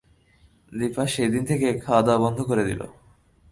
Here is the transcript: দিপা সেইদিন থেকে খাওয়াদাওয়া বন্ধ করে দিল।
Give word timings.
দিপা 0.71 1.03
সেইদিন 1.07 1.43
থেকে 1.45 1.67
খাওয়াদাওয়া 1.83 2.21
বন্ধ 2.23 2.39
করে 2.41 2.63
দিল। 2.65 2.81